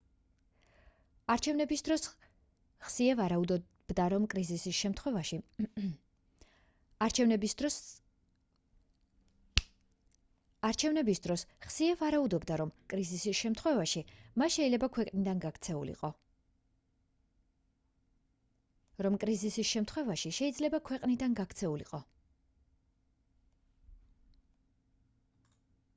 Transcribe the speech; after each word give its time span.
არჩევნების 1.31 1.83
დროს 1.87 2.05
ხსიე 2.85 3.15
ვარაუდობდა 3.17 4.05
რომ 4.13 4.23
კრიზისის 4.33 4.79
შემთხვევაში 13.41 14.03
მა 14.43 14.49
შეიძლება 14.57 14.91
ქვეყნიდან 20.89 21.39
გაქცეულიყო 21.41 22.03